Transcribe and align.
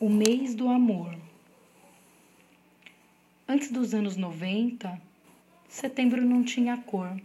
O 0.00 0.08
mês 0.08 0.54
do 0.54 0.68
amor. 0.68 1.12
Antes 3.48 3.72
dos 3.72 3.92
anos 3.92 4.16
90, 4.16 4.96
setembro 5.68 6.24
não 6.24 6.44
tinha 6.44 6.76
cor. 6.76 7.20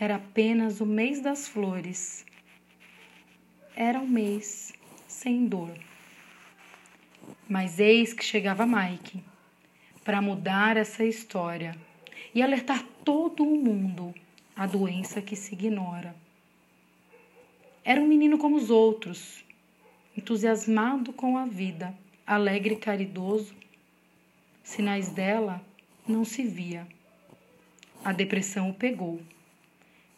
Era 0.00 0.16
apenas 0.16 0.80
o 0.80 0.86
mês 0.86 1.20
das 1.20 1.46
flores. 1.46 2.24
Era 3.76 3.98
um 4.00 4.06
mês 4.06 4.72
sem 5.06 5.46
dor. 5.46 5.78
Mas 7.46 7.78
eis 7.78 8.14
que 8.14 8.24
chegava 8.24 8.64
Mike 8.64 9.22
para 10.02 10.22
mudar 10.22 10.78
essa 10.78 11.04
história 11.04 11.76
e 12.34 12.40
alertar 12.40 12.82
todo 13.04 13.42
o 13.42 13.62
mundo 13.62 14.14
a 14.56 14.66
doença 14.66 15.20
que 15.20 15.36
se 15.36 15.52
ignora. 15.52 16.16
Era 17.84 18.00
um 18.00 18.08
menino 18.08 18.38
como 18.38 18.56
os 18.56 18.70
outros, 18.70 19.44
entusiasmado 20.16 21.12
com 21.12 21.36
a 21.36 21.44
vida, 21.44 21.94
alegre 22.26 22.74
e 22.74 22.78
caridoso. 22.78 23.54
Sinais 24.62 25.08
dela 25.08 25.60
não 26.06 26.24
se 26.24 26.42
via. 26.42 26.86
A 28.04 28.12
depressão 28.12 28.70
o 28.70 28.74
pegou. 28.74 29.20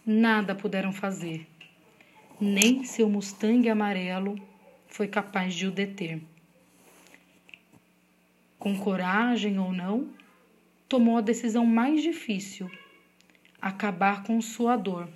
Nada 0.04 0.54
puderam 0.54 0.92
fazer. 0.92 1.46
Nem 2.40 2.84
seu 2.84 3.09
Mustang 3.09 3.68
amarelo 3.68 4.38
foi 4.88 5.09
capaz 5.09 5.54
de 5.54 5.66
o 5.66 5.70
deter. 5.70 6.20
Com 8.59 8.78
coragem 8.78 9.59
ou 9.59 9.73
não, 9.73 10.10
tomou 10.88 11.16
a 11.16 11.20
decisão 11.20 11.65
mais 11.65 12.02
difícil: 12.02 12.70
acabar 13.60 14.23
com 14.23 14.40
sua 14.40 14.76
dor, 14.76 15.09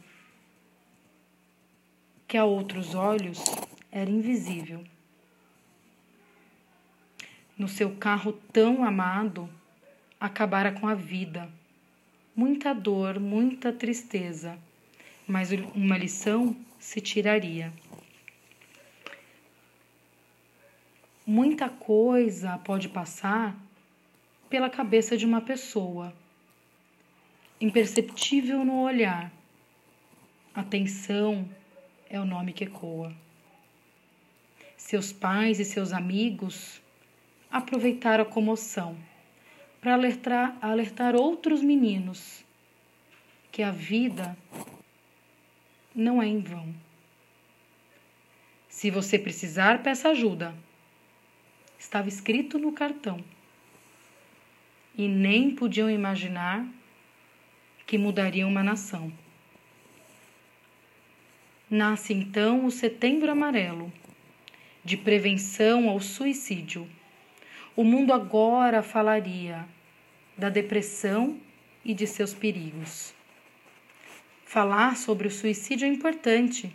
que 2.27 2.37
a 2.37 2.45
outros 2.45 2.95
olhos 2.95 3.43
era 3.91 4.11
invisível. 4.11 4.85
No 7.59 7.69
seu 7.69 7.97
carro 7.97 8.33
tão 8.53 8.85
amado, 8.85 9.49
acabara 10.19 10.73
com 10.73 10.89
a 10.89 10.95
vida. 10.95 11.51
Muita 12.35 12.73
dor, 12.73 13.19
muita 13.19 13.73
tristeza, 13.73 14.59
mas 15.27 15.51
uma 15.75 15.99
lição 15.99 16.57
se 16.79 17.01
tiraria. 17.01 17.73
Muita 21.27 21.69
coisa 21.69 22.59
pode 22.59 22.89
passar 22.89 23.57
pela 24.49 24.69
cabeça 24.69 25.17
de 25.17 25.25
uma 25.25 25.41
pessoa, 25.41 26.13
imperceptível 27.61 28.65
no 28.65 28.81
olhar. 28.81 29.31
Atenção 30.55 31.49
é 32.09 32.19
o 32.19 32.25
nome 32.25 32.53
que 32.53 32.65
ecoa. 32.65 33.15
Seus 34.81 35.13
pais 35.13 35.61
e 35.61 35.65
seus 35.65 35.93
amigos 35.93 36.81
aproveitaram 37.49 38.25
a 38.25 38.27
comoção 38.27 38.97
para 39.81 39.93
alertar, 39.93 40.57
alertar 40.61 41.15
outros 41.15 41.63
meninos 41.63 42.43
que 43.53 43.63
a 43.63 43.71
vida 43.71 44.37
não 45.95 46.21
é 46.21 46.27
em 46.27 46.41
vão. 46.41 46.75
Se 48.69 48.91
você 48.91 49.17
precisar, 49.17 49.81
peça 49.81 50.09
ajuda. 50.09 50.53
Estava 51.79 52.09
escrito 52.09 52.59
no 52.59 52.73
cartão. 52.73 53.23
E 54.97 55.07
nem 55.07 55.55
podiam 55.55 55.89
imaginar 55.89 56.67
que 57.87 57.97
mudaria 57.97 58.47
uma 58.47 58.63
nação. 58.63 59.13
Nasce 61.69 62.13
então 62.13 62.65
o 62.65 62.71
Setembro 62.73 63.31
Amarelo 63.31 63.93
de 64.85 64.97
prevenção 64.97 65.89
ao 65.89 66.01
suicídio. 66.01 66.89
O 67.77 67.85
mundo 67.85 68.13
agora 68.13 68.83
falaria 68.83 69.67
da 70.37 70.49
depressão 70.49 71.39
e 71.85 71.95
de 71.95 72.07
seus 72.07 72.35
perigos. 72.35 73.15
Falar 74.45 74.97
sobre 74.97 75.29
o 75.29 75.31
suicídio 75.31 75.87
é 75.87 75.89
importante 75.89 76.73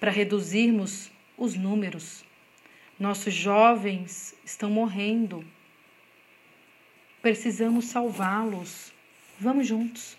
para 0.00 0.10
reduzirmos 0.10 1.10
os 1.36 1.54
números. 1.54 2.24
Nossos 2.98 3.34
jovens 3.34 4.34
estão 4.44 4.70
morrendo. 4.70 5.44
Precisamos 7.20 7.86
salvá-los. 7.86 8.92
Vamos 9.38 9.66
juntos. 9.66 10.16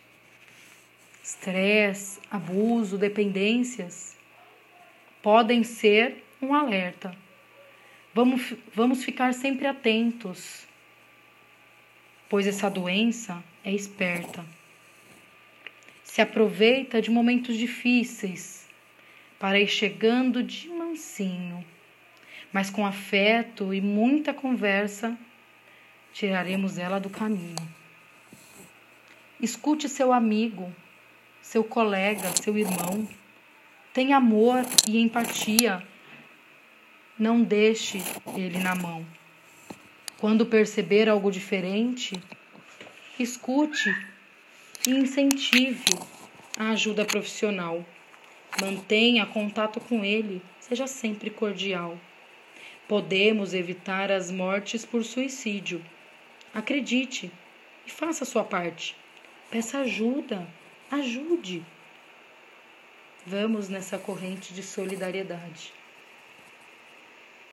Estresse, 1.24 2.20
abuso, 2.30 2.98
dependências 2.98 4.16
podem 5.26 5.64
ser 5.64 6.24
um 6.46 6.54
alerta. 6.54 7.16
Vamos, 8.14 8.54
vamos 8.74 9.04
ficar 9.04 9.34
sempre 9.34 9.68
atentos, 9.68 10.66
pois 12.30 12.48
essa 12.48 12.70
doença 12.70 13.44
é 13.64 13.74
esperta. 13.74 14.46
Se 16.04 16.22
aproveita 16.22 17.02
de 17.02 17.12
momentos 17.12 17.58
difíceis 17.58 18.66
para 19.38 19.60
ir 19.60 19.68
chegando 19.68 20.42
de 20.42 20.70
mansinho, 20.70 21.66
mas 22.54 22.70
com 22.70 22.86
afeto 22.86 23.74
e 23.74 23.82
muita 23.82 24.34
conversa, 24.34 25.18
tiraremos 26.14 26.78
ela 26.78 27.00
do 27.00 27.10
caminho. 27.10 27.56
Escute 29.42 29.90
seu 29.90 30.14
amigo, 30.14 30.74
seu 31.42 31.66
colega, 31.66 32.32
seu 32.42 32.58
irmão. 32.58 33.06
Tenha 33.94 34.16
amor 34.16 34.66
e 34.88 35.02
empatia 35.02 35.86
não 37.18 37.42
deixe 37.42 38.02
ele 38.36 38.60
na 38.60 38.76
mão. 38.76 39.06
Quando 40.18 40.46
perceber 40.46 41.08
algo 41.08 41.32
diferente, 41.32 42.22
escute 43.18 43.90
e 44.86 44.92
incentive 44.92 45.86
a 46.58 46.72
ajuda 46.72 47.06
profissional. 47.06 47.86
Mantenha 48.62 49.26
contato 49.26 49.80
com 49.80 50.04
ele, 50.04 50.42
seja 50.60 50.88
sempre 50.88 51.30
cordial. 51.30 51.98
Podemos 52.88 53.54
evitar 53.54 54.12
as 54.12 54.30
mortes 54.30 54.86
por 54.86 55.04
suicídio. 55.04 55.84
Acredite 56.54 57.32
e 57.86 57.92
faça 57.92 58.24
a 58.24 58.28
sua 58.28 58.44
parte. 58.44 58.96
Peça 59.50 59.80
ajuda, 59.80 60.48
ajude. 60.92 61.66
Vamos 63.26 63.70
nessa 63.70 63.98
corrente 63.98 64.54
de 64.54 64.62
solidariedade. 64.62 65.74